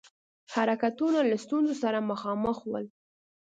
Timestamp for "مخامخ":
2.11-2.57